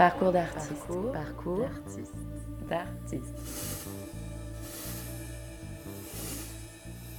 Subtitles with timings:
[0.00, 0.86] Parcours d'artiste.
[1.12, 1.68] Parcours,
[2.70, 3.86] d'artiste.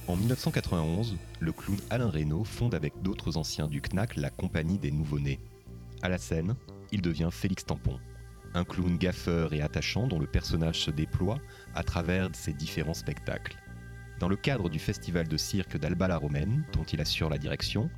[0.08, 4.90] En 1991, le clown Alain Reynaud fonde avec d'autres anciens du CNAC la Compagnie des
[4.90, 5.38] Nouveau-Nés.
[6.02, 6.56] À la scène,
[6.90, 8.00] il devient Félix Tampon,
[8.52, 11.38] un clown gaffeur et attachant dont le personnage se déploie
[11.76, 13.58] à travers ses différents spectacles.
[14.18, 17.88] Dans le cadre du festival de cirque d'Alba la Romaine, dont il assure la direction,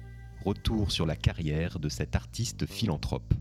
[0.44, 3.32] retour sur la carrière de cet artiste philanthrope.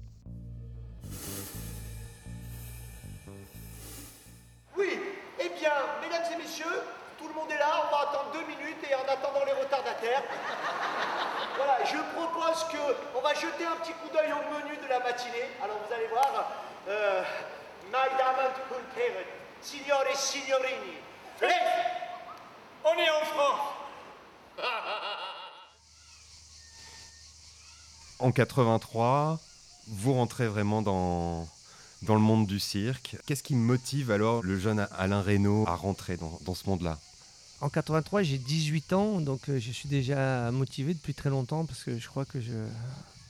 [28.20, 29.40] En 83,
[29.88, 31.48] vous rentrez vraiment dans,
[32.08, 33.18] le monde du cirque.
[33.26, 37.00] Qu'est-ce qui motive alors le jeune Alain Reynaud à rentrer dans, ce monde-là?
[37.62, 41.84] En 83, j'ai 18 ans, donc euh, je suis déjà motivé depuis très longtemps parce
[41.84, 42.52] que je crois que je,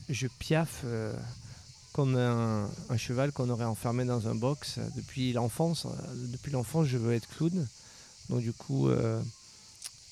[0.10, 1.14] je piaffe euh,
[1.94, 4.80] comme un, cheval qu'on aurait enfermé dans un box.
[4.96, 5.90] Depuis l'enfance, euh,
[6.32, 7.68] depuis l'enfance, je veux être clown.
[8.30, 9.22] Donc du coup, euh,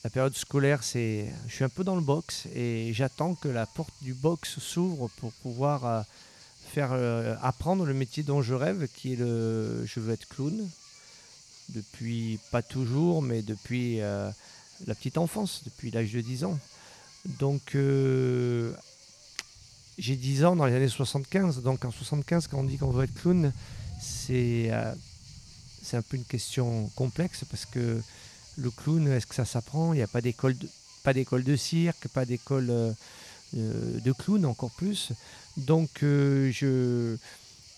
[0.03, 3.67] la période scolaire, c'est, je suis un peu dans le box et j'attends que la
[3.67, 6.01] porte du box s'ouvre pour pouvoir euh,
[6.73, 10.67] faire euh, apprendre le métier dont je rêve, qui est le, je veux être clown.
[11.69, 14.29] Depuis pas toujours, mais depuis euh,
[14.87, 16.59] la petite enfance, depuis l'âge de 10 ans.
[17.39, 17.77] Donc
[19.99, 21.61] j'ai 10 ans dans les années 75.
[21.61, 23.53] Donc en 75, quand on dit qu'on veut être clown,
[24.01, 28.01] c'est un peu une question complexe parce que
[28.57, 29.93] le clown, est-ce que ça s'apprend?
[29.93, 32.91] Il n'y a pas d'école de, cirque, pas d'école euh,
[33.57, 35.11] euh, de clown encore plus.
[35.57, 37.17] Donc euh, je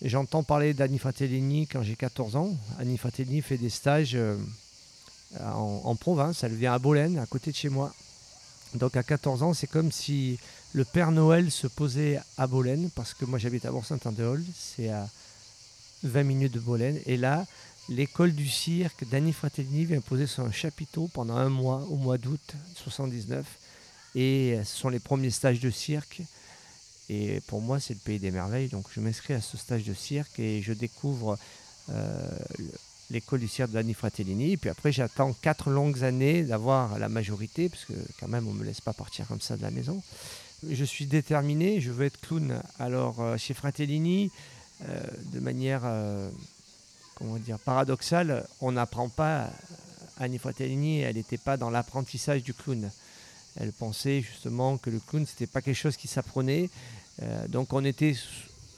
[0.03, 2.55] j'entends parler d'Annie Fratellini quand j'ai 14 ans.
[2.79, 4.17] Annie Fratellini fait des stages
[5.39, 6.43] en, en province.
[6.43, 7.93] Elle vient à Bolène, à côté de chez moi.
[8.75, 10.39] Donc à 14 ans, c'est comme si
[10.73, 15.07] le Père Noël se posait à Bolène, parce que moi j'habite à Bourg-Saint-Andéol, c'est à
[16.03, 16.99] 20 minutes de Bolène.
[17.05, 17.45] Et là,
[17.89, 22.53] l'école du cirque d'Annie Fratellini vient poser son chapiteau pendant un mois, au mois d'août
[22.75, 23.45] 79.
[24.15, 26.21] Et ce sont les premiers stages de cirque.
[27.09, 28.69] Et pour moi, c'est le pays des merveilles.
[28.69, 31.37] Donc je m'inscris à ce stage de cirque et je découvre
[31.89, 32.29] euh,
[32.59, 32.65] le-
[33.11, 34.53] l'école du cirque d'Annie Fratellini.
[34.53, 38.53] Et puis après, j'attends quatre longues années d'avoir la majorité, parce que quand même, on
[38.53, 40.01] ne me laisse pas partir comme ça de la maison.
[40.67, 42.61] Je suis déterminé, je veux être clown.
[42.79, 44.31] Alors, euh, chez Fratellini,
[44.87, 45.81] euh, de manière
[47.15, 49.49] comment dire, paradoxale, on n'apprend pas.
[50.19, 52.89] Annie Fratellini, elle n'était pas dans l'apprentissage du clown.
[53.59, 56.69] Elle pensait justement que le clown, c'était pas quelque chose qui s'apprenait.
[57.21, 58.15] Euh, donc on était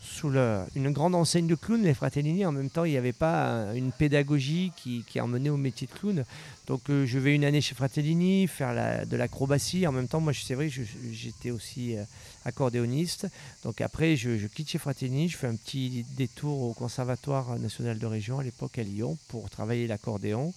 [0.05, 0.31] sous-
[0.75, 2.45] une grande enseigne de clown, les Fratellini.
[2.45, 5.91] En même temps, il n'y avait pas une pédagogie qui, qui emmenait au métier de
[5.99, 6.23] clown.
[6.67, 9.85] Donc euh, je vais une année chez Fratellini faire de l'acrobatie.
[9.87, 10.69] En même temps, moi, c'est vrai,
[11.11, 12.03] j'étais aussi euh,
[12.45, 13.27] accordéoniste.
[13.63, 17.99] Donc après, je, je quitte chez Fratellini, je fais un petit détour au Conservatoire national
[17.99, 20.53] de région à l'époque à Lyon pour travailler l'accordéon.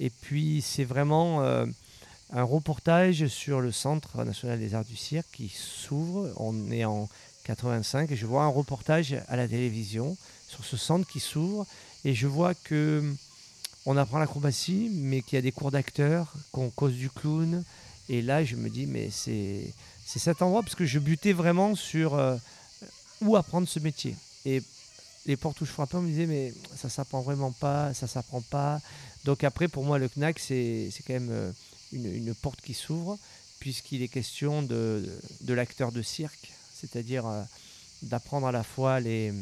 [0.00, 1.66] Et puis c'est vraiment euh,
[2.30, 6.30] un reportage sur le Centre national des arts du cirque qui s'ouvre.
[6.36, 7.08] On est en
[7.48, 10.16] 85 et je vois un reportage à la télévision
[10.48, 11.66] sur ce centre qui s'ouvre
[12.04, 13.02] et je vois que
[13.86, 17.64] on apprend l'acrobatie, mais qu'il y a des cours d'acteurs, qu'on cause du clown.
[18.10, 19.72] Et là, je me dis, mais c'est
[20.04, 22.36] cet endroit parce que je butais vraiment sur euh,
[23.22, 24.14] où apprendre ce métier.
[24.44, 24.62] Et
[25.24, 28.42] les portes où je frappais, on me disait, mais ça s'apprend vraiment pas, ça s'apprend
[28.42, 28.78] pas.
[29.24, 31.50] Donc après, pour moi, le CNAC, c'est quand même euh,
[31.92, 33.18] une, une porte qui s'ouvre,
[33.58, 35.02] puisqu'il est question de,
[35.40, 37.42] de l'acteur de cirque, c'est-à-dire euh,
[38.02, 39.32] d'apprendre à la fois les,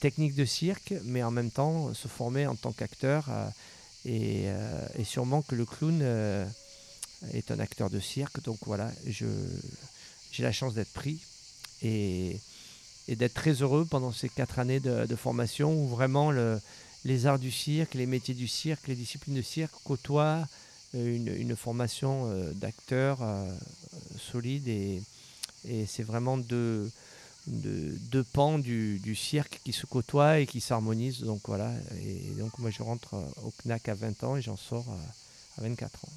[0.00, 3.26] techniques de cirque, mais en même temps se former en tant qu'acteur.
[3.28, 3.48] euh,
[4.04, 6.02] et, euh, et sûrement que le clown
[7.32, 8.42] est un acteur de cirque.
[8.42, 11.20] Donc voilà, j'ai la chance d'être pris
[11.82, 12.40] et,
[13.06, 16.60] d'être très heureux pendant ces quatre années de, formation où vraiment le,
[17.04, 20.48] les arts du cirque, les métiers du cirque, les disciplines de cirque côtoient
[20.94, 23.46] une, formation d'acteur euh,
[24.18, 25.00] solide et,
[25.66, 26.90] et c'est vraiment deux,
[27.46, 31.20] deux, deux pans du, du cirque qui se côtoient et qui s'harmonisent.
[31.20, 31.72] Donc voilà,
[32.02, 35.58] et donc moi je rentre euh, au CNAC à 20 ans et j'en sors euh,
[35.58, 36.12] à 24 ans.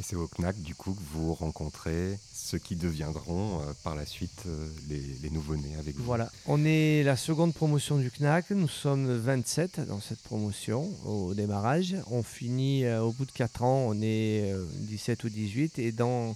[0.00, 4.06] Et c'est au CNAC, du coup, que vous rencontrez ceux qui deviendront euh, par la
[4.06, 6.04] suite euh, les, les nouveau-nés avec vous.
[6.04, 11.34] Voilà, on est la seconde promotion du CNAC, nous sommes 27 dans cette promotion au
[11.34, 11.96] démarrage.
[12.10, 15.92] On finit euh, au bout de 4 ans, on est euh, 17 ou 18 et
[15.92, 16.34] dans,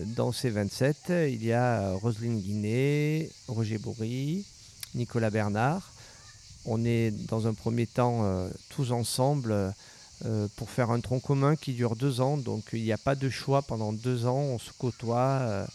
[0.00, 4.44] dans ces 27, il y a euh, Roselyne Guinet, Roger Bourri,
[4.94, 5.92] Nicolas Bernard,
[6.64, 9.52] on est dans un premier temps euh, tous ensemble
[10.24, 12.36] euh, pour faire un tronc commun qui dure deux ans.
[12.36, 14.38] Donc il n'y a pas de choix pendant deux ans.
[14.38, 15.66] On se côtoie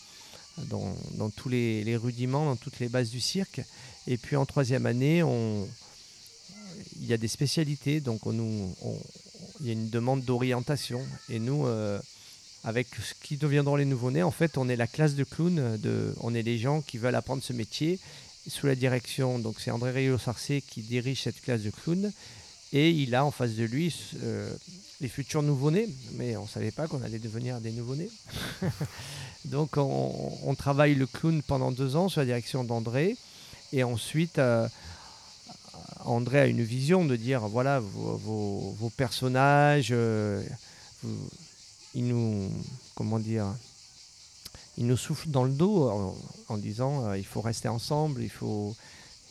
[0.70, 3.62] dans, tous les, rudiments, dans toutes les bases du cirque.
[4.08, 5.24] Et puis en troisième année,
[7.02, 8.00] il y a des spécialités.
[8.00, 11.02] Donc il y a une demande d'orientation.
[11.28, 11.66] Et nous,
[12.68, 15.78] avec ce qui deviendront les nouveau-nés, en fait, on est la classe de clown.
[15.78, 17.98] De, on est les gens qui veulent apprendre ce métier
[18.46, 22.12] sous la direction, donc c'est André Rio Sarcé qui dirige cette classe de clown.
[22.74, 24.54] Et il a en face de lui euh,
[25.00, 28.10] les futurs nouveau-nés, mais on ne savait pas qu'on allait devenir des nouveau-nés.
[29.46, 33.16] donc on, travaille le clown pendant deux ans sous la direction d'André.
[33.72, 34.68] Et ensuite, euh,
[36.04, 40.44] André a une vision de dire, voilà, vos, personnages, euh,
[41.98, 42.52] ils nous,
[42.94, 43.48] comment dire,
[44.78, 46.16] il nous souffle dans le dos
[46.48, 48.76] en, disant euh, il faut rester ensemble, il faut,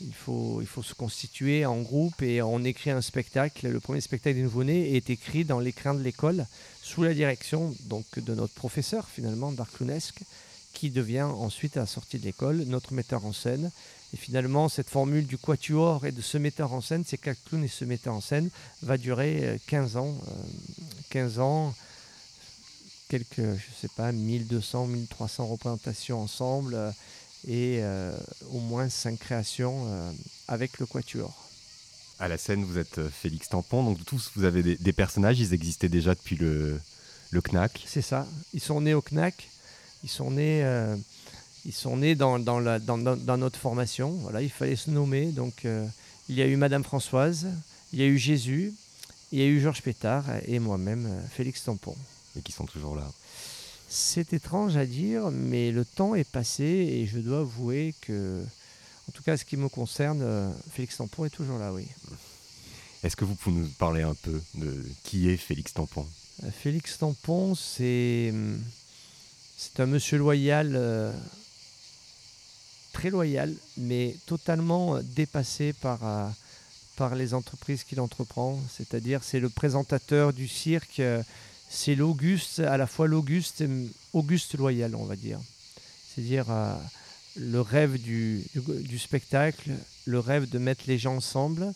[0.00, 3.68] il, faut, il faut se constituer en groupe et on écrit un spectacle.
[3.68, 6.44] Le premier spectacle des nouveau-nés est écrit dans l'écran de l'école
[6.82, 10.22] sous la direction donc, de notre professeur finalement d'Arclunesque
[10.72, 13.70] qui devient ensuite à la sortie de l'école notre metteur en scène.
[14.12, 17.68] Et finalement, cette formule du quatuor et de ce metteur en scène, c'est qu'Arclun et
[17.68, 18.50] ce metteur en scène
[18.82, 20.16] va durer 15 euh, ans.
[21.10, 21.74] 15 euh, ans
[23.08, 26.90] quelques, je sais pas, 1200, 1300 représentations ensemble euh,
[27.46, 28.16] et euh,
[28.50, 30.12] au moins 5 créations euh,
[30.48, 31.34] avec le Quatuor.
[32.18, 35.90] À la scène, vous êtes Félix Tampon, donc tous vous avez des, personnages, ils existaient
[35.90, 36.80] déjà depuis le,
[37.30, 37.84] le CNAC.
[37.86, 39.50] C'est ça, ils sont nés au CNAC,
[40.02, 40.64] ils sont nés,
[41.66, 45.26] ils sont nés dans, dans, la, dans, dans, notre formation, voilà, il fallait se nommer,
[45.26, 45.66] donc
[46.30, 47.48] il y a eu Madame Françoise,
[47.92, 48.72] il y a eu Jésus,
[49.30, 51.96] il y a eu Georges Pétard et moi-même, Félix Tampon
[52.36, 53.10] et qui sont toujours là.
[53.88, 58.44] C'est étrange à dire, mais le temps est passé et je dois avouer que,
[59.08, 61.86] en tout cas, ce qui me concerne, euh, Félix Tampon est toujours là, oui.
[63.02, 66.06] Est-ce que vous pouvez nous parler un peu de qui est Félix Tampon?
[66.42, 68.34] Euh, Félix Tampon, c'est
[69.56, 71.12] c'est un monsieur loyal, euh,
[72.92, 76.00] très loyal, mais totalement dépassé par
[76.96, 78.58] par les entreprises qu'il entreprend.
[78.76, 81.00] C'est-à-dire, c'est le présentateur du cirque
[81.68, 83.64] c'est l'Auguste, à la fois l'Auguste,
[84.12, 85.40] Auguste loyal, on va dire.
[86.14, 86.74] C'est-à-dire euh,
[87.36, 88.44] le rêve du,
[88.98, 89.72] spectacle,
[90.06, 91.72] le rêve de mettre les gens ensemble,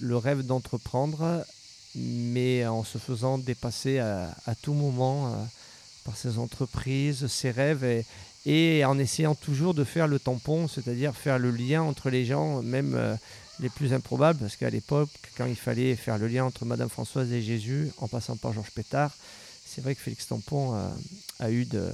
[0.00, 1.44] le rêve d'entreprendre,
[1.94, 5.44] mais en se faisant dépasser à, tout moment euh,
[6.04, 8.04] par ses entreprises, ses rêves,
[8.46, 12.62] et, en essayant toujours de faire le tampon, c'est-à-dire faire le lien entre les gens,
[12.62, 13.14] même euh,
[13.60, 17.32] les plus improbables, parce qu'à l'époque, quand il fallait faire le lien entre Madame Françoise
[17.32, 19.12] et Jésus, en passant par Georges Pétard,
[19.64, 20.74] c'est vrai que Félix Tampon
[21.38, 21.90] a, eu de,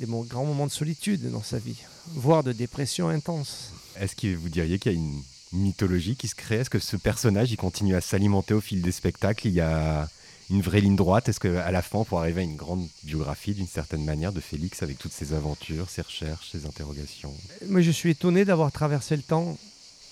[0.00, 1.76] des grands moments de solitude dans sa vie,
[2.08, 3.72] voire de dépression intense.
[3.96, 5.22] Est-ce que vous diriez qu'il y a une
[5.52, 6.56] mythologie qui se crée?
[6.56, 9.46] Est-ce que ce personnage il continue à s'alimenter au fil des spectacles?
[9.48, 10.08] Il y a
[10.50, 13.68] une vraie ligne droite Est-ce qu'à la fin, pour arriver à une grande biographie d'une
[13.68, 17.32] certaine manière de Félix avec toutes ses aventures, ses recherches, ses interrogations?
[17.68, 19.56] Moi, je suis étonné d'avoir traversé le temps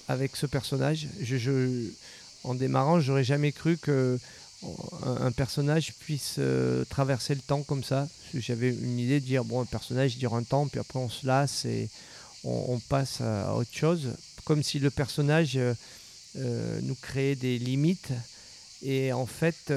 [0.06, 1.08] avec ce personnage.
[2.44, 4.18] En démarrant, j'aurais jamais cru que
[5.04, 8.08] un, personnage puisse euh, traverser le temps comme ça.
[8.34, 11.26] J'avais une idée de dire bon, un personnage dure un temps, puis après on se
[11.26, 11.88] lasse et
[12.44, 15.74] on, passe à, autre chose, comme si le personnage euh,
[16.36, 18.12] euh, nous créait des limites.
[18.82, 19.72] Et en fait,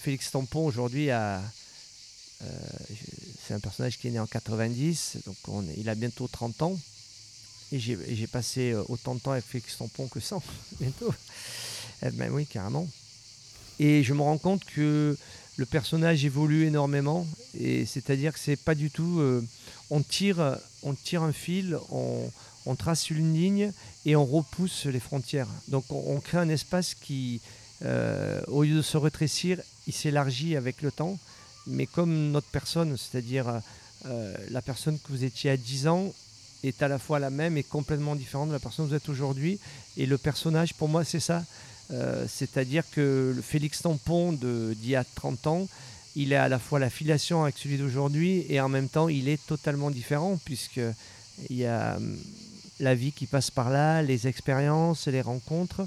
[0.00, 1.42] Félix Tampon aujourd'hui a
[3.46, 6.78] c'est un personnage qui est né en 90, donc on, il a bientôt 30 ans.
[7.72, 10.42] Et j'ai passé euh, autant de temps avec Félix Tampon que sans,
[10.80, 11.12] bientôt.
[12.02, 12.88] Eh ben oui, carrément.
[13.78, 15.16] Et je me rends compte que
[15.56, 17.26] le personnage évolue énormément.
[17.58, 19.20] Et c'est-à-dire que c'est pas du tout.
[19.20, 19.44] Euh,
[19.90, 22.30] on, tire, on tire un fil, on,
[22.76, 23.72] trace une ligne
[24.04, 25.48] et on repousse les frontières.
[25.68, 27.40] Donc on, crée un espace qui,
[27.84, 31.18] euh, au lieu de se rétrécir, il s'élargit avec le temps.
[31.66, 33.60] Mais comme notre personne, c'est-à-dire
[34.50, 36.12] la personne que vous étiez à 10 ans,
[36.62, 39.08] est à la fois la même et complètement différente de la personne que vous êtes
[39.08, 39.58] aujourd'hui.
[39.96, 41.44] Et le personnage, pour moi, c'est ça.
[41.92, 45.68] Euh, c'est-à-dire que le Félix Tampon d'il y a 30 ans,
[46.16, 49.28] il est à la fois la filiation avec celui d'aujourd'hui et en même temps, il
[49.28, 50.80] est totalement différent puisque
[51.50, 52.16] il y a hum,
[52.80, 55.86] la vie qui passe par là, les expériences, les rencontres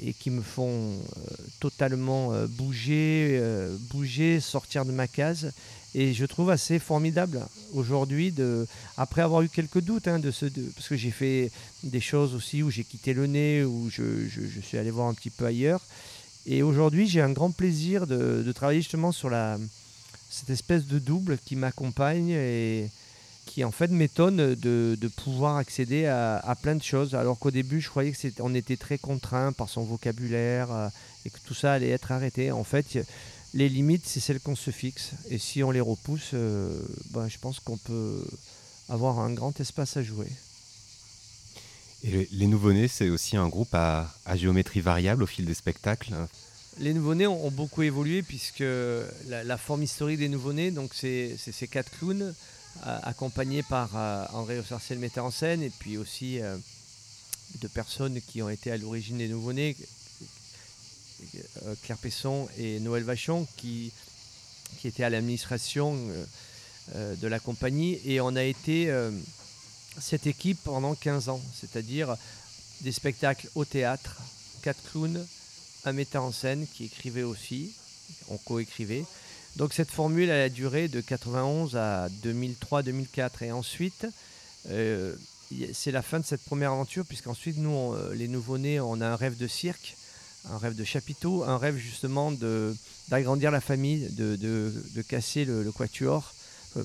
[0.00, 3.40] et qui me font euh, totalement euh, bouger,
[3.90, 5.52] bouger, sortir de ma case
[5.94, 7.40] et je trouve assez formidable
[7.72, 8.34] aujourd'hui,
[8.96, 11.50] après avoir eu quelques doutes, hein, de ce, parce que j'ai fait
[11.82, 14.28] des choses aussi où j'ai quitté le nez, où je,
[14.62, 15.80] suis allé voir un petit peu ailleurs.
[16.46, 19.58] Et aujourd'hui, j'ai un grand plaisir de, travailler justement sur la,
[20.28, 22.90] cette espèce de double qui m'accompagne et
[23.48, 27.14] qui en fait m'étonne de, de pouvoir accéder à, à plein de choses.
[27.14, 30.88] Alors qu'au début, je croyais que on était très contraint par son vocabulaire euh,
[31.24, 32.52] et que tout ça allait être arrêté.
[32.52, 32.86] En fait,
[33.54, 35.12] les limites, c'est celles qu'on se fixe.
[35.30, 36.70] Et si on les repousse, euh,
[37.10, 38.22] ben, je pense qu'on peut
[38.88, 40.30] avoir un grand espace à jouer.
[42.04, 45.54] Et les- les nouveau-nés, c'est aussi un groupe à, à géométrie variable au fil des
[45.54, 46.14] spectacles.
[46.78, 51.34] Les nouveau-nés ont, ont beaucoup évolué puisque la, la forme historique des nouveau-nés, donc c'est
[51.36, 52.32] c'est ces quatre clowns
[52.86, 56.56] euh, accompagnés par euh, André Ossarcé, le metteur en scène, et puis aussi euh,
[57.60, 59.76] de personnes qui ont été à l'origine des nouveau-nés,
[61.64, 63.92] euh, Claire Pesson et Noël Vachon, qui,
[64.84, 65.98] étaient à l'administration
[66.94, 68.00] de la compagnie.
[68.04, 68.94] Et on a été
[69.98, 72.16] cette équipe pendant 15 ans, c'est-à-dire
[72.82, 74.16] des spectacles au théâtre,
[74.62, 75.26] quatre clowns,
[75.84, 77.72] un metteur en scène qui écrivait aussi,
[78.28, 79.04] on coécrivait.
[79.58, 84.06] Donc cette formule elle a duré de 91 à 2003-2004 et ensuite
[84.70, 85.16] euh,
[85.72, 89.16] c'est la fin de cette première aventure puisqu'ensuite nous euh, les nouveau-nés on a un
[89.16, 89.96] rêve de cirque,
[90.48, 92.30] un rêve de chapiteau, un rêve justement
[93.08, 96.32] d'agrandir la famille, de, casser le, quatuor,
[96.76, 96.84] Euh,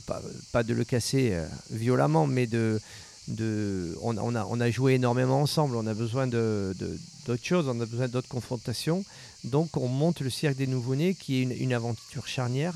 [0.52, 1.38] pas, de le casser
[1.70, 2.82] violemment mais de
[3.30, 9.06] on, a, joué énormément ensemble, on a besoin d'autres choses, on a besoin d'autres confrontations.
[9.44, 12.74] Donc on monte le cirque des nouveau-nés qui est une, aventure charnière,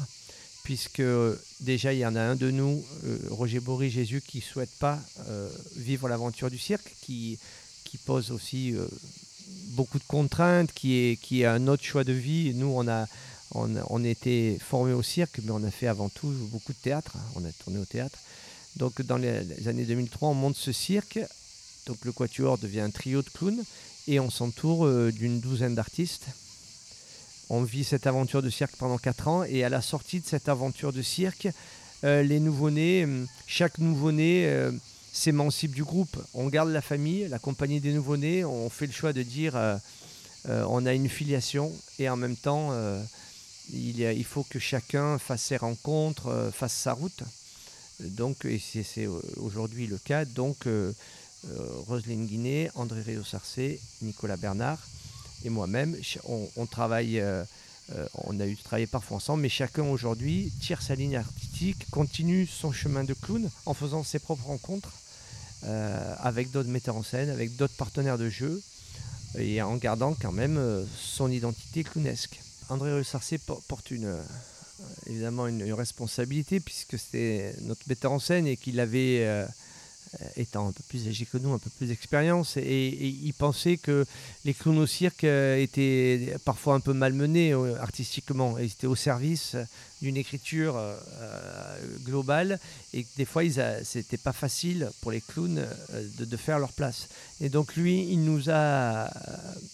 [0.64, 1.04] puisque
[1.62, 4.76] déjà il y en a un de nous, euh, Roger Bory Jésus, qui ne souhaite
[4.80, 7.40] pas euh, vivre l'aventure du cirque, qui,
[8.06, 8.86] pose aussi euh,
[9.70, 12.54] beaucoup de contraintes, qui est, un autre choix de vie.
[12.54, 13.08] Nous, on a,
[13.56, 17.14] on, on était formés au cirque, mais on a fait avant tout beaucoup de théâtre,
[17.36, 18.20] on a tourné au théâtre.
[18.78, 21.20] Donc dans les, années 2003, on monte ce cirque.
[21.88, 23.64] Donc le quatuor devient un trio de clowns
[24.08, 26.28] et on s'entoure euh, d'une douzaine d'artistes.
[27.50, 30.50] On vit cette aventure de cirque pendant 4 ans et à la sortie de cette
[30.50, 31.48] aventure de cirque,
[32.04, 34.72] euh, les nouveau-nés, hum, chaque nouveau-né euh,
[35.12, 36.18] s'émancipe du groupe.
[36.34, 39.58] On garde la famille, la compagnie des nouveau-nés, on fait le choix de dire
[40.50, 42.72] on a une filiation et en même temps
[43.74, 47.24] il, faut que chacun fasse ses rencontres, fasse sa route.
[48.00, 50.26] Donc, et c'est euh, aujourd'hui le cas.
[50.26, 50.94] Donc, euh,
[51.50, 54.80] euh, Roselyne Guinet, André Réau-Sarcé, Nicolas Bernard
[55.44, 57.24] et moi-même, on, travaille,
[58.26, 62.72] on a eu travaillé parfois ensemble, mais chacun aujourd'hui tire sa ligne artistique, continue son
[62.72, 64.92] chemin de clown en faisant ses propres rencontres
[65.62, 68.64] avec d'autres metteurs en scène, avec d'autres partenaires de jeu
[69.38, 70.60] et en gardant quand même
[71.00, 72.40] son identité clownesque.
[72.70, 74.18] André Réau-Sarcé por- porte une,
[75.08, 79.26] évidemment une, responsabilité puisque c'était notre metteur en scène et qu'il avait,
[80.22, 83.34] euh, étant un peu plus âgé que nous, un peu plus d'expérience, et, et il
[83.34, 84.06] pensait que
[84.46, 88.58] les clowns au cirque euh, étaient parfois un peu malmenés euh, artistiquement.
[88.58, 89.58] Ils étaient au service
[90.02, 90.80] d'une écriture
[92.04, 92.60] globale
[92.94, 93.42] et que des fois,
[93.84, 95.66] c'était pas facile pour les clowns
[96.20, 97.08] de, faire leur place.
[97.42, 99.10] Et donc lui, il nous a,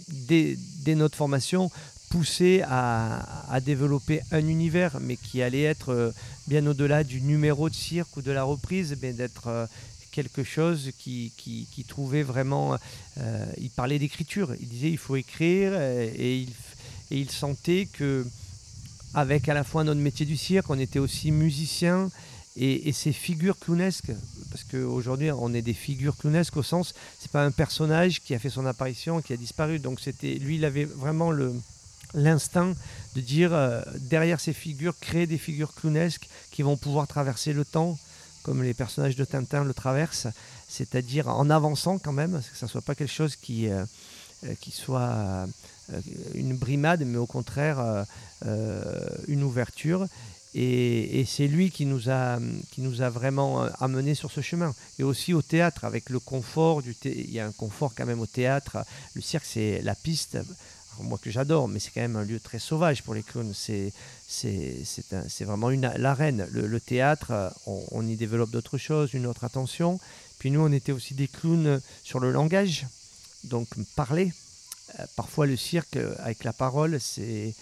[0.08, 1.70] dès, dès notre formation,
[2.14, 6.12] poussé à, développer un univers, mais qui allait être euh,
[6.46, 9.66] bien au-delà du numéro de cirque ou de la reprise, mais d'être euh,
[10.12, 11.34] quelque chose qui,
[11.88, 12.78] trouvait vraiment...
[13.18, 16.50] euh, il parlait d'écriture, il disait il faut écrire, et il,
[17.10, 18.28] et il sentait que
[19.16, 22.12] avec à la fois notre métier du cirque, on était aussi musicien,
[22.56, 24.12] et, et ces figures clownesques,
[24.52, 28.40] parce qu'aujourd'hui on est des figures clownesques au sens, c'est pas un personnage qui a
[28.40, 31.56] fait son apparition, qui a disparu, donc c'était lui, il avait vraiment le
[32.14, 32.74] l'instinct
[33.16, 37.66] de dire euh, derrière ces figures, créer des figures clownesques qui vont pouvoir traverser le
[37.66, 37.98] temps,
[38.44, 40.28] comme les personnages de Tintin le traversent,
[40.68, 43.86] c'est-à-dire en avançant quand même, que ça soit pas quelque chose qui, euh,
[44.46, 45.48] euh, qui soit
[46.34, 48.06] une brimade, mais au contraire
[49.28, 50.08] une ouverture.
[50.56, 52.40] Et, et c'est lui qui nous, a,
[52.72, 54.74] qui nous a vraiment amené sur ce chemin.
[55.00, 58.06] Et aussi au théâtre, avec le confort du thé- Il y a un confort quand
[58.06, 58.78] même au théâtre.
[59.16, 60.38] Le cirque, c'est la piste.
[61.02, 63.54] Moi que j'adore, mais c'est quand même un lieu très sauvage pour les clowns.
[63.54, 63.92] C'est,
[64.28, 66.48] c'est, vraiment l'arène.
[66.52, 70.00] Le, théâtre, on, y développe d'autres choses, une autre attention.
[70.40, 72.86] Puis nous, on était aussi des clowns sur le langage,
[73.46, 74.32] donc parler.
[75.00, 77.54] Euh, parfois, le cirque, avec la parole, c'est,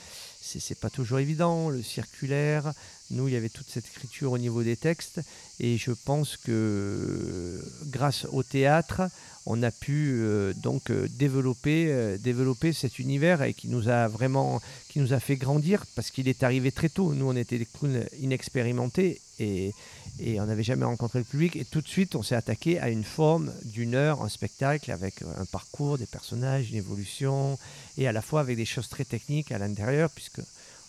[0.42, 1.70] c'est pas toujours évident.
[1.70, 2.74] Le circulaire,
[3.12, 5.22] nous, il y avait toute cette écriture au niveau des textes.
[5.60, 9.04] Et je pense que grâce au théâtre,
[9.46, 14.08] on a pu euh, donc euh, développer, euh, développer cet univers et qui nous a
[14.08, 17.14] vraiment qui nous a fait grandir parce qu'il est arrivé très tôt.
[17.14, 19.74] Nous, on était des clowns inexpérimentés et,
[20.20, 21.56] et on n'avait jamais rencontré le public.
[21.56, 25.24] Et tout de suite, on s'est attaqué à une forme d'une heure, un spectacle avec
[25.40, 27.58] un parcours, des personnages, une évolution
[27.98, 30.42] et à la fois avec des choses très techniques à l'intérieur puisque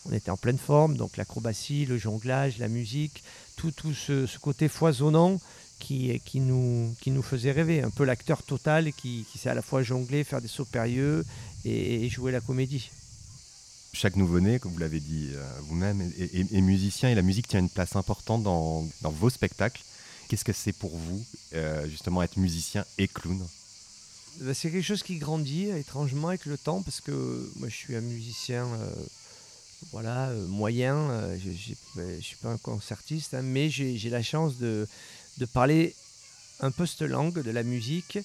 [0.09, 3.23] on était en pleine forme, donc l'acrobatie, le jonglage, la musique,
[3.57, 5.41] tout, tout ce, côté foisonnant
[5.79, 7.83] qui, qui, nous, qui nous faisait rêver.
[7.83, 11.25] Un peu l'acteur total qui, qui sait à la fois jongler, faire des sauts périlleux
[11.65, 12.91] et, jouer la comédie.
[13.93, 17.69] Chaque nouveau-né, comme vous l'avez dit euh, vous-même, est, musicien et la musique tient une
[17.69, 19.83] place importante dans, dans vos spectacles.
[20.29, 21.23] Qu'est-ce que c'est pour vous,
[21.55, 23.39] euh, justement, être musicien et clown?
[24.41, 27.95] Bah, C'est quelque chose qui grandit étrangement avec le temps parce que moi je suis
[27.95, 28.95] un musicien euh,
[29.91, 30.97] voilà, euh, moyen.
[31.11, 34.87] Euh, je ne suis pas un concertiste, hein, mais j'ai la chance de,
[35.39, 35.95] de, parler
[36.61, 38.19] un peu cette langue de la musique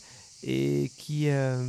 [0.43, 1.63] et qui, euh,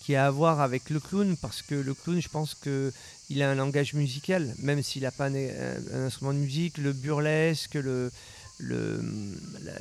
[0.00, 3.50] qui a à voir avec le clown, parce que le clown, je pense qu'il a
[3.50, 8.12] un langage musical, même s'il n'a pas un, instrument de musique, le burlesque, le,
[8.58, 9.02] le,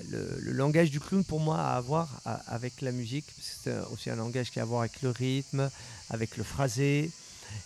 [0.10, 4.16] le, langage du clown pour moi a à voir avec la musique, c'est aussi un
[4.16, 5.70] langage qui a à voir avec le rythme,
[6.10, 7.12] avec le phrasé.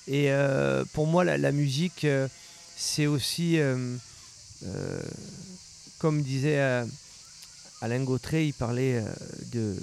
[0.08, 2.27] Et euh, pour moi, la, musique, euh,
[2.75, 3.98] c'est aussi, euh,
[6.00, 6.60] comme disait
[7.82, 9.03] Alain Gautret, il parlait
[9.51, 9.75] de,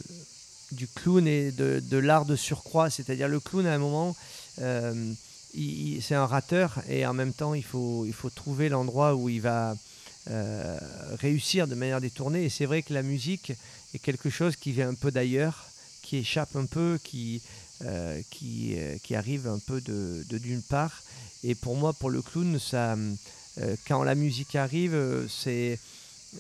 [0.73, 2.89] du clown et de, l'art de surcroît.
[2.89, 4.17] C'est-à-dire le clown, à un moment,
[4.57, 9.43] c'est un rateur et en même temps, il faut, il faut trouver l'endroit où il
[9.43, 9.75] va
[11.21, 12.45] réussir de manière détournée.
[12.45, 13.53] Et c'est vrai que la musique
[13.93, 15.67] est quelque chose qui vient un peu d'ailleurs,
[16.01, 17.43] qui échappe un peu, qui,
[17.85, 21.03] euh, qui, euh, qui arrive un peu de d'une part.
[21.43, 22.97] Et pour moi, pour le clown, ça,
[23.59, 25.79] euh, quand la musique arrive, c'est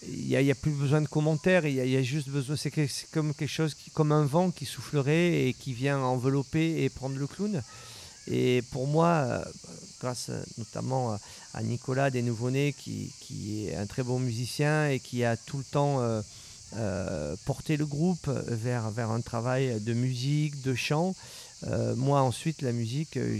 [0.08, 2.72] il n'y a, plus besoin de commentaires, il y, a juste besoin, c'est
[3.12, 7.26] comme quelque chose, comme un vent qui soufflerait et qui vient envelopper et prendre le
[7.28, 7.62] clown.
[8.26, 9.44] Et pour moi,
[10.00, 11.16] grâce notamment
[11.52, 15.58] à Nicolas des Nouveau-Nés, qui, qui, est un très bon musicien et qui a tout
[15.58, 16.00] le temps
[16.76, 21.14] euh, porter le groupe vers, vers un travail de musique, de chant.
[21.68, 23.38] Euh, moi, ensuite, la musique, euh,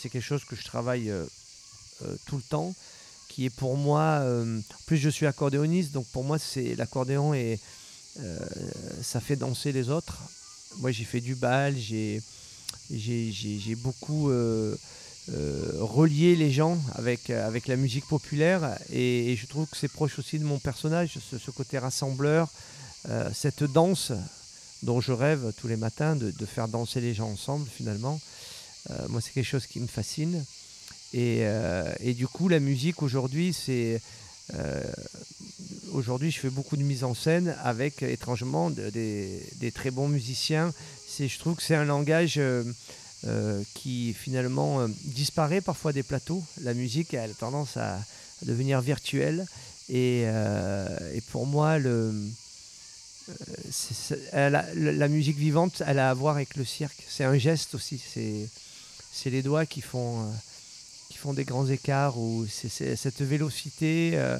[0.00, 1.12] c'est quelque chose que je travaille
[2.26, 2.74] tout le temps,
[3.28, 4.24] qui est pour moi.
[4.86, 7.58] plus, je suis accordéoniste, donc pour moi, c'est l'accordéon et
[9.02, 10.18] ça fait danser les autres.
[10.78, 12.20] Moi, j'ai fait du bal, j'ai
[13.82, 14.30] beaucoup.
[15.28, 20.38] relié les gens avec, avec la musique populaire et, je trouve que c'est proche aussi
[20.38, 22.48] de mon personnage, ce côté rassembleur,
[23.08, 24.12] euh, cette danse
[24.82, 28.20] dont je rêve tous les matins de, faire danser les gens ensemble finalement.
[28.90, 30.44] Euh, moi, c'est quelque chose qui me fascine.
[31.12, 34.00] Et, euh, du coup, la musique aujourd'hui, c'est
[35.92, 40.72] aujourd'hui, je fais beaucoup de mise en scène avec étrangement des, très bons musiciens.
[41.18, 42.40] Je trouve que c'est un langage
[43.74, 46.44] qui finalement disparaît parfois des plateaux.
[46.62, 47.98] La musique a tendance à,
[48.42, 49.46] devenir virtuelle.
[49.88, 50.26] Et
[51.30, 52.12] pour moi, le,
[54.32, 57.02] la, musique vivante, elle a à voir avec le cirque.
[57.08, 58.00] C'est un geste aussi.
[59.12, 60.32] C'est les doigts qui font, euh,
[61.08, 62.18] qui font des grands écarts.
[62.18, 64.38] Ou c'est cette vélocité euh,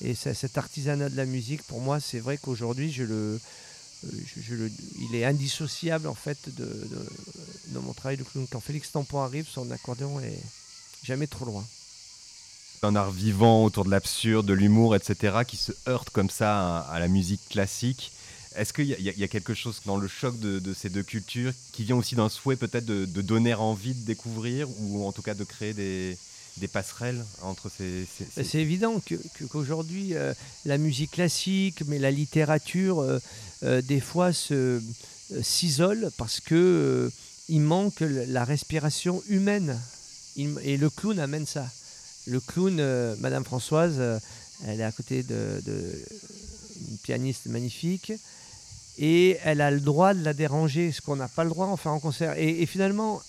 [0.00, 1.62] et cet artisanat de la musique.
[1.64, 2.94] Pour moi, c'est vrai qu'aujourd'hui,
[4.04, 6.88] il est indissociable en fait de,
[7.68, 8.46] de, mon travail de clown.
[8.50, 10.40] Quand Félix Tampon arrive, son accordéon est
[11.02, 11.64] jamais trop loin
[12.82, 16.98] un art vivant autour de l'absurde, de l'humour, etc., qui se heurte comme ça à
[16.98, 18.12] la musique classique.
[18.58, 21.94] Est-ce qu'il y, a quelque chose dans le choc de, ces deux cultures qui vient
[21.94, 25.74] aussi d'un souhait peut-être de, donner envie de découvrir ou en tout cas de créer
[25.74, 26.18] des,
[26.72, 28.04] passerelles entre ces...
[28.34, 29.00] C'est évident
[29.48, 33.20] qu'aujourd'hui, euh, la musique classique, mais la littérature, euh,
[33.62, 37.12] euh, des fois, s'isole parce que
[37.48, 39.80] il manque la respiration humaine.
[40.36, 41.70] et le clown amène ça.
[42.26, 42.74] Le clown,
[43.20, 44.20] Madame Françoise,
[44.66, 45.62] elle est à côté de
[47.04, 48.12] pianiste magnifique
[48.98, 51.76] et elle a le droit de la déranger, ce qu'on n'a pas le droit en
[51.76, 52.34] faire en concert.
[52.36, 53.22] Et, finalement,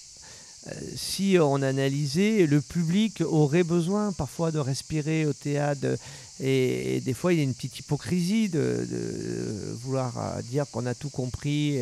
[0.67, 5.97] euh, si on analysait, le public aurait besoin parfois de respirer au théâtre.
[6.41, 8.87] Et, des fois, il y a une petite hypocrisie de,
[9.83, 11.77] vouloir euh, dire qu'on a tout compris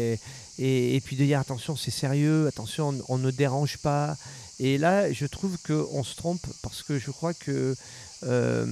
[0.60, 4.18] et, puis de dire attention, c'est sérieux, attention, on, ne dérange pas.
[4.60, 7.76] Et là, je trouve qu'on se trompe parce que je crois que
[8.24, 8.66] euh,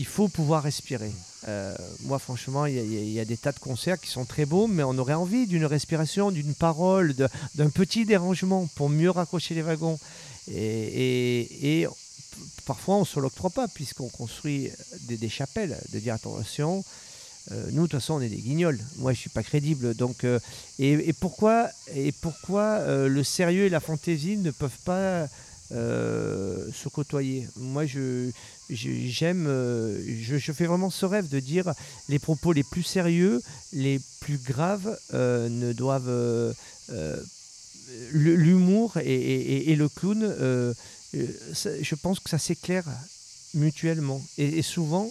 [0.00, 1.12] il faut pouvoir respirer.
[1.46, 4.82] Euh, moi, franchement, il y, a des tas de concerts qui sont très beaux, mais
[4.82, 7.14] on aurait envie d'une respiration, d'une parole,
[7.54, 9.98] d'un petit dérangement pour mieux raccrocher les wagons.
[10.50, 11.86] Et,
[12.64, 14.70] parfois, on ne se l'octroie pas, puisqu'on construit
[15.02, 16.82] des, chapelles, de dire attention.
[17.52, 18.80] Euh, nous, de toute façon, on est des guignols.
[18.96, 19.94] Moi, je suis pas crédible.
[19.94, 20.40] Donc, euh,
[20.78, 25.28] et, pourquoi, et pourquoi le sérieux et la fantaisie ne peuvent pas
[25.70, 28.30] se côtoyer Moi, je,
[28.74, 31.72] j'aime, euh, je, fais vraiment ce rêve de dire
[32.08, 36.08] les propos les plus sérieux, les plus graves euh, ne doivent.
[36.08, 36.52] Euh,
[38.12, 40.34] l'humour et, le clown,
[41.12, 42.84] je pense que ça s'éclaire
[43.54, 44.22] mutuellement.
[44.38, 45.10] Et, souvent,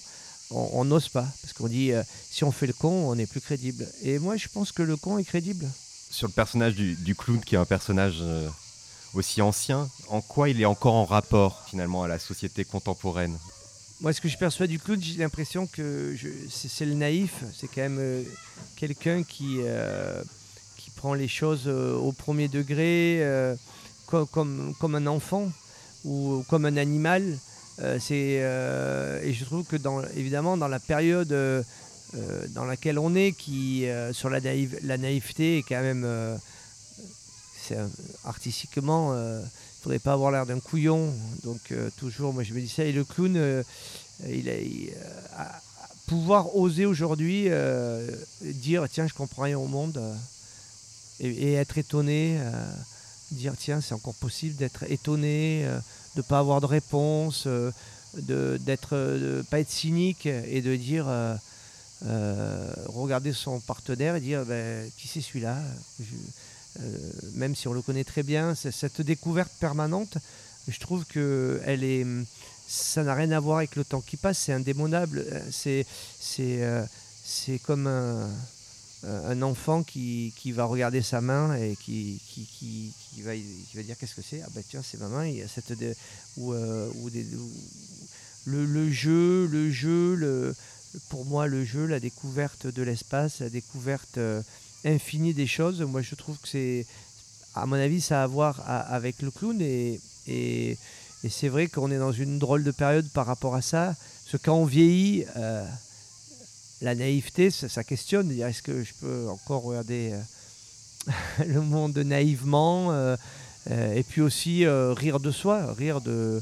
[0.50, 1.92] on n'ose pas, parce qu'on dit,
[2.32, 3.88] si on fait le con, on est plus crédible.
[4.02, 5.70] Et moi, je pense que le con est crédible.
[6.10, 8.24] Sur le personnage du, du clown, qui est un personnage
[9.14, 13.38] aussi ancien, en quoi il est encore en rapport finalement à la société contemporaine?
[14.02, 16.16] Moi, ce que je perçois du clown, j'ai l'impression que
[16.50, 17.44] c'est le naïf.
[17.54, 18.24] C'est quand même euh,
[18.78, 20.24] quelqu'un qui, euh,
[20.78, 23.22] qui prend les choses euh, au premier degré,
[24.08, 25.52] comme, comme, un enfant
[26.06, 27.38] ou comme un animal.
[27.82, 29.76] et je trouve que,
[30.18, 31.36] évidemment, dans la période
[32.56, 34.40] dans laquelle on est, qui, sur la,
[34.84, 36.40] la naïveté est quand même
[38.24, 39.14] artistiquement
[39.80, 41.14] il faudrait pas avoir l'air d'un couillon.
[41.44, 42.84] Donc euh, toujours, moi je me dis ça.
[42.84, 43.64] Et le clown, euh,
[44.28, 45.62] il, a,
[46.06, 47.50] pouvoir oser aujourd'hui
[48.42, 50.02] dire tiens je comprends rien au monde
[51.20, 52.40] et, être étonné,
[53.32, 55.68] dire tiens c'est encore possible d'être étonné,
[56.16, 61.06] de pas avoir de réponse, de d'être pas être cynique et de dire
[62.88, 65.60] regarder son partenaire et dire ben, qui c'est celui-là?
[65.60, 66.04] Euh,
[67.34, 70.18] même si on le connaît très bien, cette découverte permanente,
[70.68, 72.06] je trouve que elle est,
[72.68, 75.86] ça n'a rien à voir avec le temps qui passe, c'est indémonable, euh, c'est,
[76.20, 76.86] c'est, euh,
[77.64, 83.76] comme un, enfant qui, qui, va regarder sa main et qui, qui, qui va, qui
[83.76, 84.42] va dire qu'est-ce que c'est?
[84.42, 85.26] Ah ben tiens, c'est ma main.
[85.26, 85.74] Il y a cette
[86.38, 87.10] ou, ou
[88.46, 90.54] le, le, jeu, le jeu, le,
[91.08, 94.20] pour moi le jeu, la découverte de l'espace, la découverte
[94.86, 95.82] infini des choses.
[95.82, 96.86] Moi, je trouve que c'est,
[97.56, 99.60] à mon avis, ça a à voir avec le clown.
[99.62, 100.00] Et,
[101.30, 103.96] c'est vrai qu'on est dans une drôle de période par rapport à ça.
[104.24, 105.66] Parce que quand on vieillit, euh,
[106.82, 108.32] la naïveté, ça, questionne.
[108.32, 113.18] Est-ce que je peux encore regarder euh, le monde naïvement euh,
[113.70, 115.74] Et puis aussi rire de soi.
[115.74, 116.42] Rire de.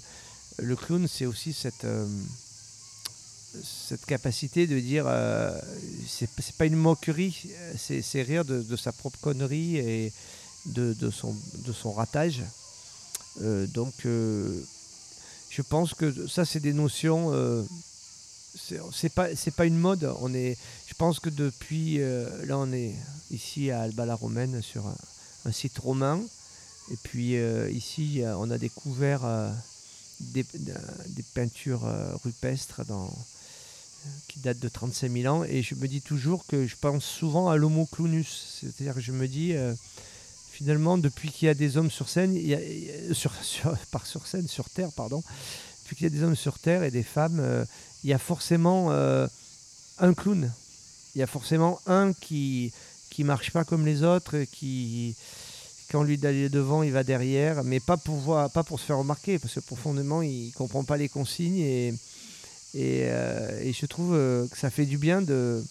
[0.60, 1.86] Le clown, c'est aussi cette
[3.64, 5.58] cette capacité de dire euh,
[6.08, 10.14] c'est pas une moquerie, c'est rire de, sa propre connerie et
[10.66, 12.44] de, son, ratage.
[13.42, 14.64] Euh, donc euh,
[15.50, 17.64] je pense que ça c'est des notions euh,
[18.92, 22.96] c'est pas c'est pas une mode on est je pense que depuis là on est
[23.30, 24.88] ici à Alba la Romaine sur
[25.46, 26.20] un, site romain
[26.92, 27.36] et puis
[27.72, 29.22] ici on a découvert
[30.20, 31.88] des, des, peintures
[32.24, 33.14] rupestres dans
[34.28, 35.44] qui date de 35 000 ans.
[35.44, 38.60] Et je me dis toujours que je pense souvent à l'homo clownus.
[38.62, 39.74] C'est-à-dire que je me dis, euh,
[40.52, 44.06] finalement, depuis qu'il y a des hommes sur scène, il y a, sur, sur, par
[44.06, 45.24] sur scène, sur Terre, pardon,
[45.84, 47.66] depuis qu'il y a des hommes sur Terre et des femmes, euh,
[48.04, 49.28] il y a forcément euh,
[50.00, 50.52] un clown.
[51.16, 52.72] Il y a forcément un qui
[53.10, 55.16] qui marche pas comme les autres, qui
[55.90, 58.98] quand lui d'aller devant, il va derrière, mais pas pour voir, pas pour se faire
[58.98, 61.94] remarquer, parce que profondément, il comprend pas les consignes et
[62.78, 65.64] euh, et, je trouve euh, que ça fait du bien de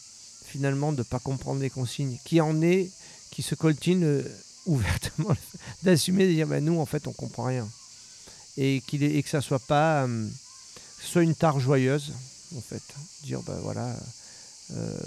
[0.45, 2.19] finalement de ne pas comprendre les consignes.
[2.25, 2.91] Qui en est,
[3.31, 4.23] qui se coltine euh,
[4.67, 5.35] ouvertement,
[5.83, 7.69] d'assumer, de dire ben, nous en fait on comprend rien.
[8.57, 10.09] Et, qu'il et que ça soit pas
[11.01, 12.13] soit une tare joyeuse,
[12.57, 12.83] en fait.
[13.23, 13.95] Dire ben voilà,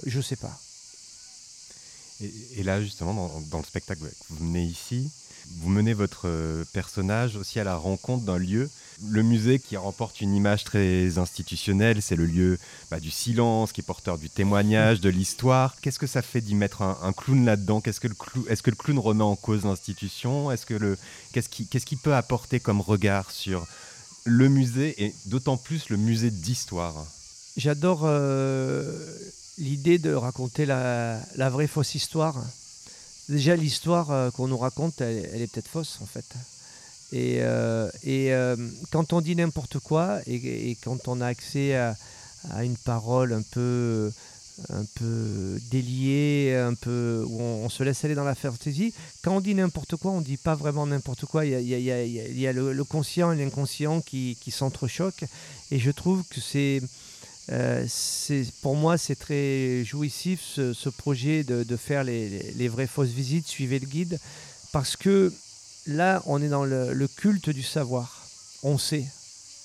[0.06, 0.58] je sais pas.
[2.22, 5.10] Et, là, justement, dans, le spectacle, vous menez ici,
[5.62, 6.30] vous menez votre
[6.74, 8.70] personnage aussi à la rencontre d'un lieu
[9.08, 12.60] le musée qui remporte une image très institutionnelle, c'est le lieu
[12.92, 15.76] bah, du silence, qui est porteur du témoignage, de l'histoire.
[15.82, 17.82] Qu'est-ce que ça fait d'y mettre un, clown là-dedans?
[17.86, 20.52] Est-ce que le clown remet en cause l'institution?
[20.52, 20.66] Est-ce
[21.32, 23.66] qu'est-ce qui peut apporter comme regard sur
[24.26, 27.06] le musée et d'autant plus le musée d'histoire?
[27.58, 29.06] J'adore euh,
[29.58, 32.36] l'idée de raconter la, vraie fausse histoire.
[33.28, 36.26] Déjà l'histoire euh, qu'on nous raconte, elle est peut-être fausse en fait.
[37.12, 38.56] Et, euh, euh,
[38.92, 41.96] quand on dit n'importe quoi et, quand on a accès à,
[42.64, 44.12] une parole un peu,
[44.70, 48.94] un peu déliée, un peu, où on, se laisse aller dans la fantaisie,
[49.24, 51.46] quand on dit n'importe quoi, on ne dit pas vraiment n'importe quoi.
[51.46, 55.26] Il y a, le, conscient et l'inconscient qui, qui s'entrechoquent.
[55.72, 56.82] Et je trouve que c'est.
[57.52, 57.88] Euh,
[58.62, 63.48] pour moi, c'est très jouissif ce, projet de, de faire les, les, vraies fausses visites,
[63.48, 64.20] suivez le guide,
[64.72, 65.34] parce que
[65.90, 68.26] là, on est dans le, culte du savoir.
[68.64, 69.06] On sait.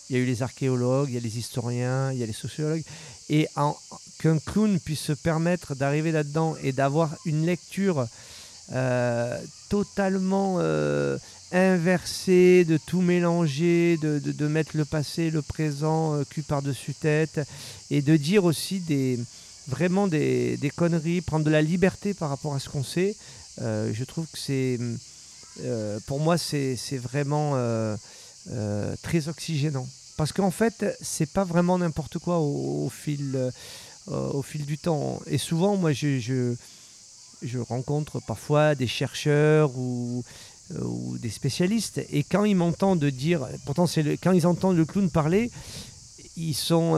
[0.08, 2.32] Il y a eu les archéologues, il y a les historiens, il y a les
[2.32, 2.82] sociologues.
[3.30, 3.48] Et
[4.18, 8.06] qu'un clown puisse se permettre d'arriver là-dedans et d'avoir une lecture
[8.72, 11.18] euh, totalement euh,
[11.52, 17.40] inversée, de tout mélanger, de, mettre le passé, le présent, euh, cul par-dessus tête,
[17.90, 19.18] et de dire aussi des,
[19.68, 23.16] vraiment des, des, conneries, prendre de la liberté par rapport à ce qu'on sait.
[23.58, 24.78] je trouve que c'est
[25.62, 27.96] euh, pour moi, c'est vraiment euh,
[28.50, 29.86] euh, très oxygénant.
[30.16, 33.52] Parce qu'en fait, c'est pas vraiment n'importe quoi au, fil,
[34.06, 35.20] au fil du temps.
[35.26, 36.54] Et souvent, moi, je,
[37.68, 40.22] rencontre parfois des chercheurs ou,
[41.20, 42.00] des spécialistes.
[42.10, 45.50] Et quand ils m'entendent dire, pourtant, c'est quand ils entendent le clown parler,
[46.36, 46.92] ils sont.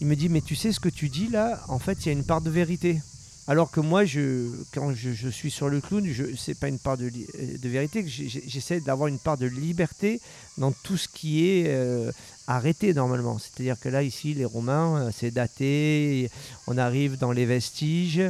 [0.00, 1.60] il me dit, mais tu sais ce que tu dis là?
[1.66, 3.00] En fait, il y a une part de vérité.
[3.46, 6.02] Alors que moi, je, quand je, suis sur le clown,
[6.34, 10.22] ce n'est pas une part de, de vérité, j'essaie d'avoir une part de liberté
[10.56, 12.10] dans tout ce qui est euh,
[12.46, 13.38] arrêté normalement.
[13.38, 16.30] C'est-à-dire que là, ici, les Romains, euh, c'est daté,
[16.66, 18.22] on arrive dans les vestiges,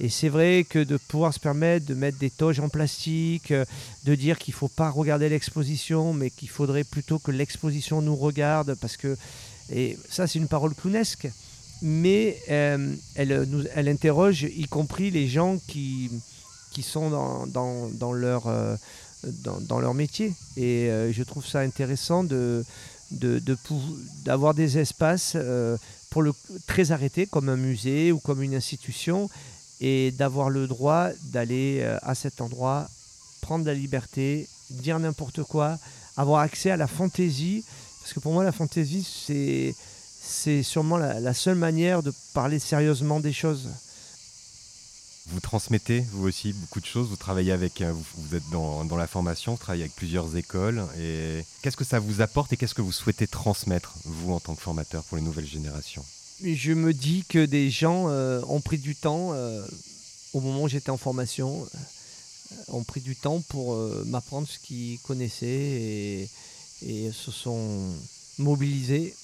[0.00, 3.64] et c'est vrai que de pouvoir se permettre de mettre des toges en plastique, euh,
[4.04, 8.16] de dire qu'il ne faut pas regarder l'exposition, mais qu'il faudrait plutôt que l'exposition nous
[8.16, 9.16] regarde, parce que,
[9.72, 11.28] et ça, c'est une parole clownesque
[11.82, 16.10] mais euh, elle, nous, elle interroge y compris les gens qui,
[16.72, 18.76] qui sont dans, dans, leur, euh,
[19.22, 20.34] dans, leur métier.
[20.56, 22.64] Et euh, je trouve ça intéressant de,
[23.12, 23.40] de,
[24.24, 25.36] d'avoir des espaces
[26.10, 26.32] pour le,
[26.66, 29.30] très arrêtés, comme un musée ou comme une institution,
[29.80, 32.88] et d'avoir le droit d'aller à cet endroit,
[33.40, 35.78] prendre la liberté, dire n'importe quoi,
[36.16, 37.64] avoir accès à la fantaisie.
[38.00, 39.74] Parce que pour moi, la fantaisie, c'est
[40.28, 43.68] c'est sûrement la, seule manière de parler sérieusement des choses.
[45.28, 47.08] Vous transmettez, vous aussi, beaucoup de choses.
[47.08, 50.84] Vous travaillez avec, euh, vous, êtes dans, la formation, vous travaillez avec plusieurs écoles.
[50.98, 54.54] Et qu'est-ce que ça vous apporte et qu'est-ce que vous souhaitez transmettre, vous, en tant
[54.54, 56.04] que formateur, pour les nouvelles générations?
[56.42, 59.66] Je me dis que des gens euh, ont pris du temps, euh,
[60.32, 61.66] au moment où j'étais en formation,
[62.68, 66.30] ont pris du temps pour m'apprendre ce qu'ils connaissaient et,
[66.86, 67.92] et se sont
[68.38, 69.14] mobilisés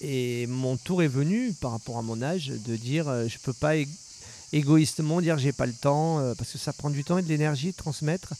[0.00, 3.52] et mon tour est venu par rapport à mon âge de dire euh, je peux
[3.52, 3.74] pas
[4.52, 7.28] égoïstement dire j'ai pas le temps euh, parce que ça prend du temps et de
[7.28, 8.34] l'énergie de transmettre.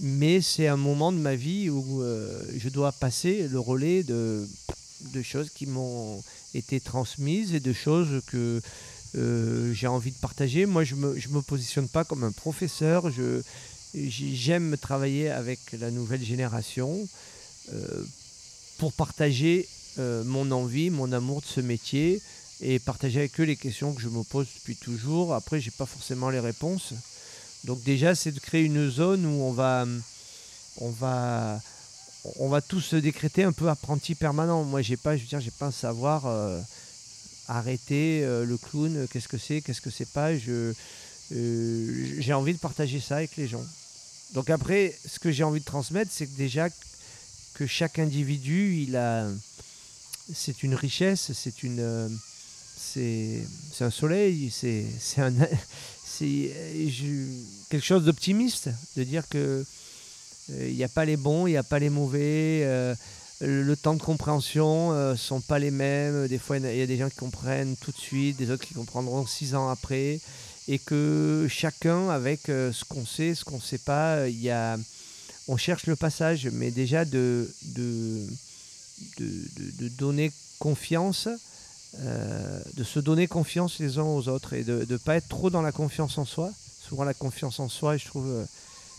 [0.00, 4.48] Mais c'est un moment de ma vie où euh, je dois passer le relais de,
[5.12, 6.22] de choses qui m'ont
[6.54, 8.60] été transmises et de choses que
[9.72, 10.66] j'ai envie de partager.
[10.66, 13.08] Moi, je me, je me positionne pas comme un professeur.
[13.94, 17.08] J'aime travailler avec la nouvelle génération
[18.78, 22.20] pour partager euh, mon envie, mon amour de ce métier
[22.60, 25.34] et partager avec eux les questions que je me pose depuis toujours.
[25.34, 26.94] Après, j'ai pas forcément les réponses.
[27.64, 29.86] Donc déjà, c'est de créer une zone où on va,
[30.80, 31.60] on va,
[32.38, 34.64] on va tous se décréter un peu apprenti permanent.
[34.64, 36.60] Moi, j'ai pas, je veux dire, j'ai pas un savoir euh,
[37.48, 39.06] arrêter euh, le clown.
[39.10, 40.36] Qu'est-ce que c'est, qu'est-ce que c'est pas.
[40.36, 40.72] Je,
[41.30, 43.64] j'ai envie de partager ça avec les gens.
[44.34, 46.68] Donc après, ce que j'ai envie de transmettre, c'est que déjà
[47.54, 49.28] que chaque individu, il a
[50.32, 52.08] c'est une richesse, c'est une, euh,
[52.76, 53.44] c'est,
[53.80, 54.86] un soleil, c'est,
[55.18, 55.32] un,
[56.04, 56.52] c'est
[57.68, 59.64] quelque chose d'optimiste, de dire que
[60.50, 62.62] euh, il n'y a pas les bons, il n'y a pas les mauvais.
[62.64, 62.94] Euh,
[63.40, 66.28] le temps de compréhension ne sont pas les mêmes.
[66.28, 68.74] Des fois, il y a des gens qui comprennent tout de suite, des autres qui
[68.74, 70.20] comprendront six ans après.
[70.66, 74.78] Et que chacun, avec ce qu'on sait, ce qu'on ne sait pas, y a,
[75.46, 77.50] on cherche le passage, mais déjà de
[79.18, 81.28] de, donner confiance,
[81.98, 85.50] euh, de se donner confiance les uns aux autres et de ne pas être trop
[85.50, 86.50] dans la confiance en soi.
[86.86, 88.44] Souvent la confiance en soi, je trouve, euh,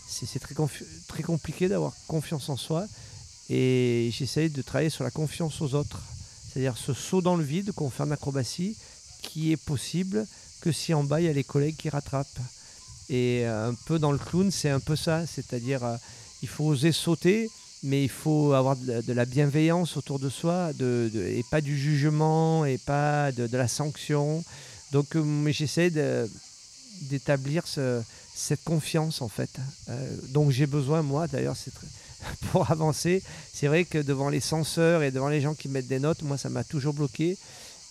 [0.08, 2.86] c'est très, compliqué d'avoir confiance en soi.
[3.48, 6.02] Et j'essaye de travailler sur la confiance aux autres.
[6.48, 8.76] C'est-à-dire ce saut dans le vide qu'on fait en acrobatie,
[9.22, 10.26] qui est possible
[10.60, 12.40] que si en bas il y a les collègues qui rattrapent.
[13.08, 15.26] Et un peu dans le clown, c'est un peu ça.
[15.26, 15.96] C'est-à-dire, euh,
[16.42, 17.50] il faut oser sauter
[17.86, 22.78] mais il faut avoir de la, bienveillance autour de soi et pas du jugement et
[22.78, 24.44] pas de, la sanction.
[24.92, 25.90] Donc euh, j'essaie
[27.02, 29.50] d'établir cette confiance en fait.
[29.88, 31.56] Euh, donc j'ai besoin moi d'ailleurs
[32.50, 33.22] pour avancer.
[33.52, 36.38] C'est vrai que devant les censeurs et devant les gens qui mettent des notes, moi
[36.38, 37.38] ça m'a toujours bloqué.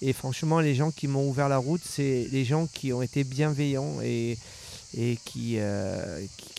[0.01, 3.23] Et franchement les gens qui m'ont ouvert la route, c'est les gens qui ont été
[3.23, 4.37] bienveillants et,
[4.97, 5.57] et qui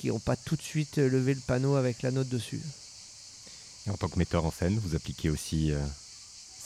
[0.05, 2.62] n'ont pas tout de suite levé le panneau avec la note dessus
[3.90, 5.79] en tant que metteur en scène, vous appliquez aussi euh,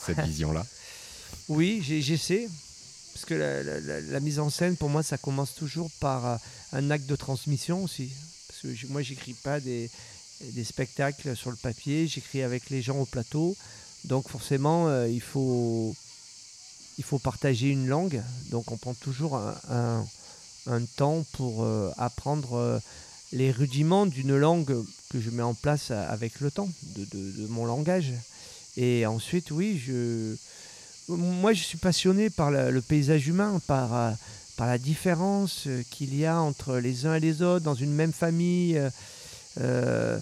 [0.05, 0.65] cette vision-là?
[1.47, 2.47] Oui, j'essaie.
[3.13, 3.33] Parce que
[4.09, 6.35] la, mise en scène, pour moi, ça commence toujours par euh,
[6.73, 8.09] un acte de transmission aussi.
[8.47, 9.89] Parce que moi, j'écris pas des,
[10.63, 13.55] spectacles sur le papier, j'écris avec les gens au plateau.
[14.05, 15.95] Donc forcément, euh, il, faut,
[16.97, 18.23] il faut partager une langue.
[18.49, 20.05] Donc on prend toujours un,
[20.95, 22.81] temps pour apprendre
[23.31, 28.13] les rudiments d'une langue que je mets en place avec le temps de, mon langage.
[28.77, 30.35] Et ensuite, oui, je,
[31.09, 34.11] moi je suis passionné par le paysage humain, par, euh,
[34.57, 38.13] par la différence qu'il y a entre les uns et les autres dans une même
[38.13, 38.81] famille.
[39.59, 40.17] Euh,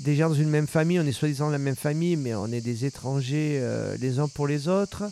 [0.00, 2.84] déjà dans une même famille, on est soi-disant la même famille, mais on est des
[2.84, 5.04] étrangers euh, les uns pour les autres.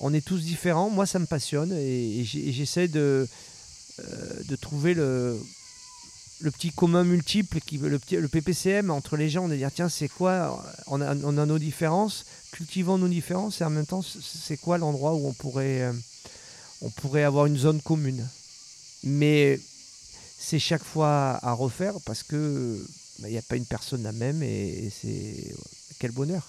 [0.00, 0.90] On est tous différents.
[0.90, 3.28] Moi, ça me passionne et, j'essaie de,
[4.00, 4.04] euh,
[4.48, 5.38] de trouver le,
[6.40, 10.08] le petit commun multiple, qui, le, le PPCM entre les gens, de dire tiens, c'est
[10.08, 14.56] quoi on a, on a nos différences, cultivons nos différences et en même temps, c'est
[14.56, 15.92] quoi l'endroit où on pourrait, euh,
[16.82, 18.26] on pourrait avoir une zone commune.
[19.04, 19.60] Mais
[20.38, 22.78] c'est chaque fois à refaire parce que
[23.20, 25.54] bah, il n'y a pas une personne la même et c'est
[25.98, 26.46] quel bonheur.